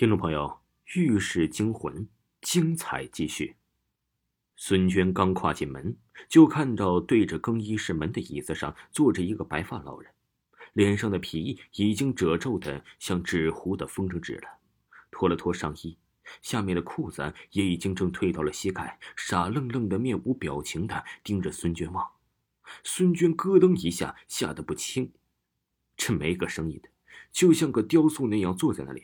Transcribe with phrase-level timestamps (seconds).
[0.00, 0.60] 听众朋友，
[0.98, 1.94] 《浴室惊魂》
[2.40, 3.56] 精彩继续。
[4.56, 5.94] 孙娟刚跨进门，
[6.26, 10.10] 就看到对着更衣室门的椅子上坐着一个白发老人，
[10.72, 14.48] 脸上的皮已经褶皱的像纸糊的风筝纸了。
[15.10, 15.98] 脱了脱上衣，
[16.40, 22.10] 下面的裤子也已经正退到了膝盖，傻愣愣的、面无表情的盯着孙娟望。
[22.82, 25.12] 孙娟咯噔一下，吓得不轻。
[25.94, 26.88] 这没个声音的，
[27.30, 29.02] 就像个雕塑那样坐在那里，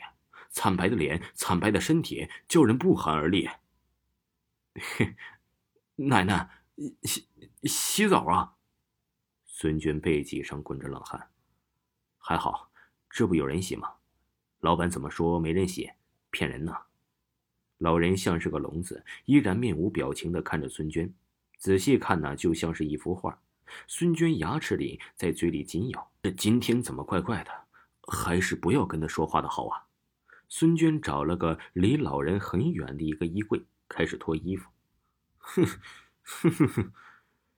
[0.50, 3.48] 惨白的脸，惨白的身体，叫人不寒而栗。
[4.74, 5.16] 嘿。
[5.98, 6.50] 奶奶，
[7.04, 7.26] 洗
[7.62, 8.52] 洗澡啊！
[9.46, 11.30] 孙娟背脊上滚着冷汗，
[12.18, 12.70] 还好，
[13.08, 13.94] 这不有人洗吗？
[14.60, 15.90] 老板怎么说没人洗？
[16.30, 16.76] 骗人呢！
[17.78, 21.10] 老人像是个聋子，依然面无表情的看着孙娟，
[21.56, 23.40] 仔细看呢，就像是一幅画。
[23.86, 27.50] 孙娟牙齿里在嘴里紧咬，这今天怎么怪怪的？
[28.12, 29.85] 还是不要跟他说话的好啊！
[30.48, 34.70] 孙娟找了个离老人很远的一个衣柜，开始脱衣服。
[35.38, 35.66] 哼，
[36.22, 36.92] 哼哼哼！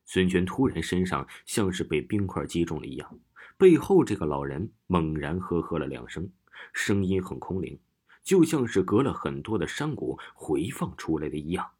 [0.04, 3.18] 孙娟突然身上像是被冰块击中了一样，
[3.58, 6.30] 背后这个老人猛然呵呵了两声，
[6.72, 7.78] 声音很空灵，
[8.22, 11.70] 就像是隔了很多的山谷回放出来的一样。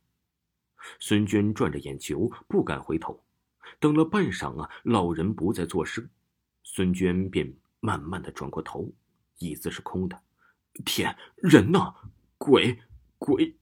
[1.00, 3.24] 孙娟转着眼球，不敢回头。
[3.80, 6.08] 等了半晌啊，老人不再作声，
[6.62, 8.92] 孙娟便慢慢的转过头，
[9.38, 10.22] 椅子是空的。
[10.84, 11.94] 天，人呢？
[12.36, 12.78] 鬼，
[13.18, 13.56] 鬼！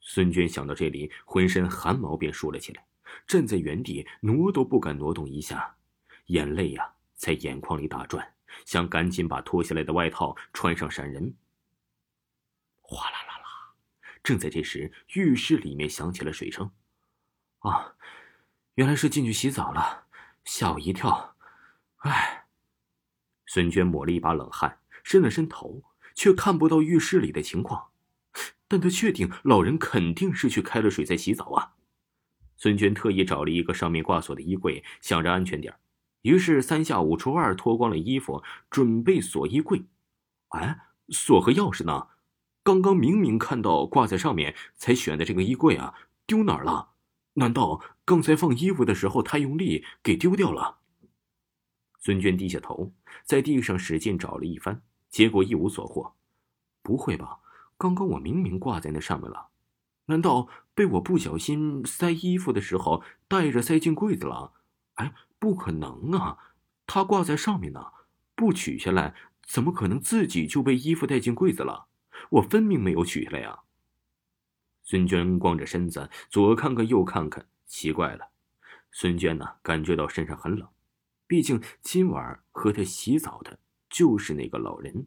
[0.00, 2.86] 孙娟想到这里，浑身汗毛便竖了起来，
[3.26, 5.76] 站在原地挪都不敢挪动一下，
[6.26, 11.34] 眼泪呀在眼眶里打转，想赶紧把脱下来的外套穿上闪人。
[12.80, 13.74] 哗啦啦啦！
[14.22, 16.70] 正在这时，浴室里面响起了水声。
[17.60, 17.94] 啊，
[18.74, 20.06] 原来是进去洗澡了，
[20.44, 21.36] 吓我一跳。
[21.98, 22.46] 哎，
[23.46, 25.84] 孙娟抹了一把冷汗，伸了伸头，
[26.20, 27.88] 却看不到浴室里的情况。
[28.68, 31.72] 但他确定老人肯定是去开了水在洗澡啊！
[32.58, 35.74] 孙娟特意找了一个上面挂锁的衣柜，想着安全点
[36.20, 39.86] 于是三下五除二脱光了衣服，准备锁衣柜。
[40.48, 40.78] 哎，
[41.08, 42.08] 锁和钥匙呢？
[42.62, 45.94] 刚刚明明看到挂在上面，才选的这个衣柜啊，
[46.26, 46.90] 丢哪儿了？
[47.32, 50.80] 难道刚才放衣服的时候太用力给丢掉了？
[51.98, 52.92] 孙娟低下头，
[53.24, 56.14] 在地上使劲找了一番，结果一无所获。
[56.82, 57.40] 不会吧？
[57.76, 59.48] 刚刚我明明挂在那上面了，
[60.06, 64.52] 难道被我不小心塞衣服的时候带着塞进柜子了？
[64.94, 66.54] 哎，不可能啊！
[66.86, 67.92] 它挂在上面呢，
[68.34, 71.86] 不取下来，怎么可能自己就被衣服带进柜子了？
[72.30, 73.60] 我分明没有取下来呀！
[74.82, 78.30] 孙娟光着身子，左看看右看看，奇怪了。
[78.92, 80.68] 孙娟呢，感觉到身上很冷，
[81.26, 83.58] 毕竟今晚和她洗澡的
[83.90, 85.06] 就是那个老人，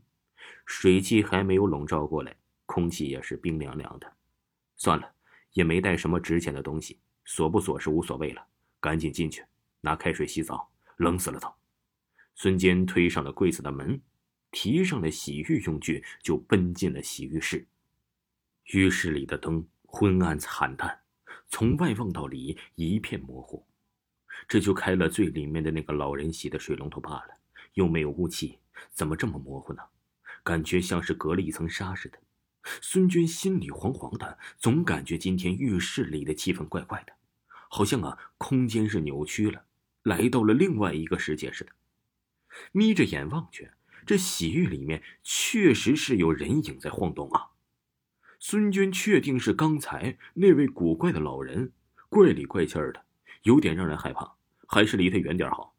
[0.67, 2.35] 水汽还没有笼罩过来。
[2.65, 4.11] 空气也是冰凉凉的，
[4.77, 5.13] 算了，
[5.51, 8.47] 也没带什么值钱的东西，锁不锁是无所谓了，
[8.79, 9.43] 赶紧进去
[9.81, 11.53] 拿开水洗澡，冷死了都。
[12.35, 14.01] 孙坚推上了柜子的门，
[14.49, 17.67] 提上了洗浴用具，就奔进了洗浴室。
[18.67, 21.01] 浴室里的灯昏暗惨淡，
[21.49, 23.67] 从外望到里一片模糊，
[24.47, 27.35] 这就开了最里面的那个老人洗的水龙头罢了，
[27.73, 28.59] 又没有雾气，
[28.91, 29.81] 怎么这么模糊呢？
[30.43, 32.19] 感觉像是隔了一层纱似的。
[32.81, 37.13] 孙娟心里惶惶的，总感觉今天浴室里的气氛怪怪的，
[37.69, 39.65] 好像啊，空间是扭曲了，
[40.03, 41.71] 来到了另外一个世界似的。
[42.71, 43.71] 眯着眼望去，
[44.05, 47.49] 这洗浴里面确实是有人影在晃动啊。
[48.39, 51.71] 孙娟确定是刚才那位古怪的老人，
[52.09, 53.05] 怪里怪气的，
[53.43, 54.35] 有点让人害怕，
[54.67, 55.72] 还是离他远点好。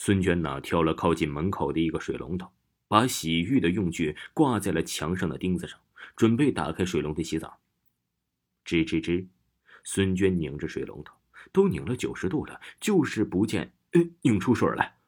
[0.00, 2.48] 孙娟呢，挑了靠近门口的一个水龙头，
[2.86, 5.76] 把洗浴的用具挂在了墙上的钉子上。
[6.14, 7.58] 准备打开水龙头洗澡。
[8.64, 9.26] 吱吱吱，
[9.82, 11.16] 孙娟拧着水龙头，
[11.52, 14.98] 都拧了九十度了，就是不见，呃，拧出水来。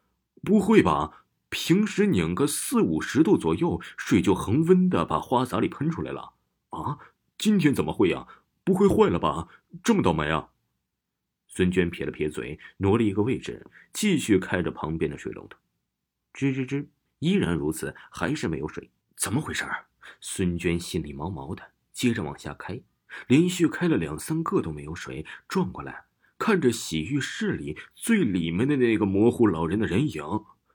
[0.42, 1.24] 不会吧？
[1.50, 6.32] 平时拧个四五十度左右，水就恒温的把花洒里喷出来了。
[6.70, 6.98] 啊，
[7.38, 8.26] 今天怎么会呀？
[8.64, 9.46] 不会坏了吧？
[9.84, 10.50] 这么倒霉啊！
[11.52, 15.58] 孙娟撇了撇嘴，挪了一个位置，继续开着旁边的水龙头。
[16.32, 16.86] 吱吱吱，
[17.18, 18.88] 依然如此，还是没有水。
[19.16, 19.64] 怎么回事？
[20.20, 22.80] 孙娟心里毛毛的，接着往下开，
[23.26, 25.26] 连续开了两三个都没有水。
[25.48, 26.04] 转过来，
[26.38, 30.22] 看着洗浴室里最里面的那个模糊老人的人影，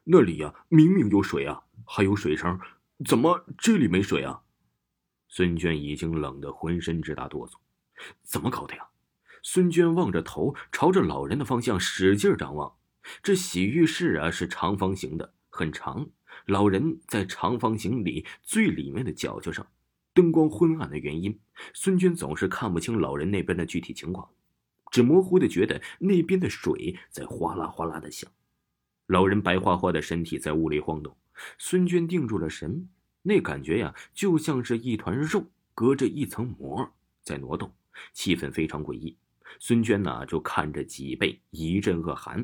[0.04, 2.60] 那里呀明明有水啊，还有水声，
[3.06, 4.42] 怎么这里没水啊？
[5.30, 7.54] 孙娟已经冷得浑身直打哆嗦，
[8.24, 8.86] 怎么搞的呀？
[9.47, 12.74] 孙娟望着头，朝着老人的方向使劲张望。
[13.21, 16.09] 这洗浴室啊是长方形的，很长，
[16.47, 19.68] 老人在长方形里最里面的角角上，
[20.15, 21.39] 灯光昏暗的原因，
[21.75, 24.27] 孙娟总是看不清老人那边的具体情况，
[24.89, 28.30] 只模糊的觉得那边的水在哗啦哗啦的响。
[29.06, 31.15] 老人白花花的身体在屋里晃动，
[31.59, 32.89] 孙娟定住了神，
[33.21, 35.45] 那感觉呀，就像是一团肉
[35.75, 37.71] 隔着一层膜在挪动，
[38.12, 39.15] 气氛非常诡异。
[39.59, 42.44] 孙娟呢，就看着脊背一阵恶寒，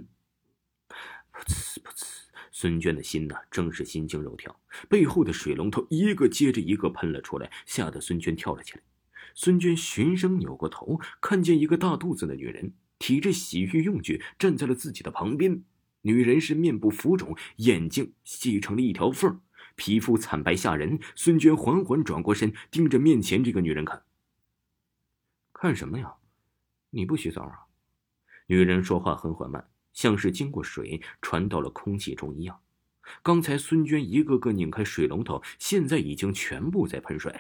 [1.34, 2.08] 噗呲噗呲。
[2.54, 8.82] 孙娟的心呢，正是心惊肉跳，背后的水龙头一个接着一个喷了出来，吓得孙娟跳了起来。
[9.34, 15.64] 孙娟循声扭过头，看见一个大肚子的女人提着洗浴用具站在了自己的旁边。
[16.02, 19.40] 女人是面部浮肿，眼睛细成了一条缝，
[19.76, 21.00] 皮肤惨白吓人。
[21.16, 24.04] 孙娟缓缓转过身，盯着面前这个女人看。
[25.54, 26.14] 看什么呀？
[26.92, 27.66] 你不洗澡啊？
[28.48, 29.68] 女人说话很缓慢。
[29.94, 32.58] 像是经过水传到了空气中一样。
[33.22, 37.34] 刚才孙娟一个个拧开水龙头，现在已经全部在喷水。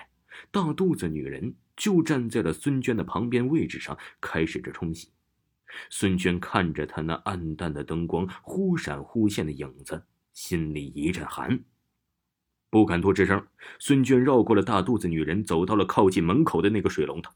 [0.51, 5.13] 大肚子女人就站在了孙娟的旁边位置上，开始着冲洗。
[5.89, 10.03] 孙娟看着她那暗淡的灯光忽闪忽现的影子，
[10.33, 11.63] 心里一阵寒，
[12.69, 13.47] 不敢多吱声。
[13.79, 17.31] 孙娟绕过了大肚子女人，走到了靠近门口的那个水龙头，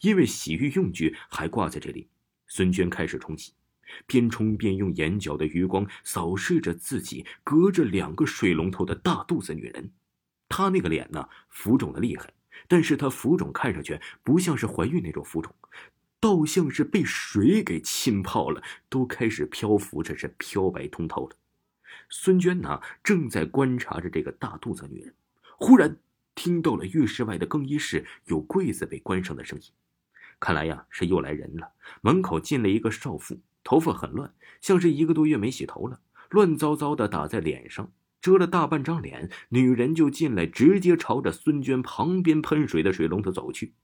[0.00, 2.08] 因为洗浴用具还挂在这里。
[2.46, 3.52] 孙娟开始冲洗。
[4.06, 9.90] 边冲边用眼角的余光扫视着自己隔着两个水龙头的大肚子女人，
[10.48, 12.32] 她那个脸呢，浮肿的厉害，
[12.68, 15.52] 但是她浮肿看上去不像是怀孕那种浮肿，
[16.20, 21.36] 倒像是被水给浸泡了，都开始漂浮着，是漂白通透了。
[22.08, 25.12] 孙娟呢，正在观察着这个大肚子女人，
[25.58, 25.96] 忽然
[26.34, 29.64] 听到了浴室外的更衣室有柜子被关上的声音，
[30.38, 33.38] 看来呀是又来人了，门口进了一个少妇。
[33.62, 34.32] 头发很乱，
[34.62, 36.00] 像是一个多月没洗头了，
[36.30, 37.92] 乱糟糟的打在脸上，
[38.22, 39.30] 遮了大半张脸。
[39.50, 43.74] 女人就进来，直接朝着孙娟旁边喷水的水龙头走去。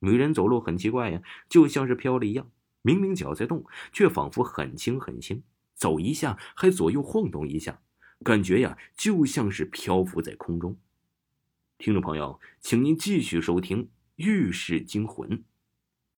[0.00, 2.50] 女人走路很奇怪呀，就像是飘了一样，
[2.82, 5.42] 明明脚在动，却仿佛很轻很轻，
[5.74, 7.80] 走一下还左右晃动一下，
[8.22, 10.76] 感觉呀就像是漂浮在空中。
[11.80, 13.84] 听众朋友，请您继续收听
[14.16, 15.30] 《浴室惊魂》。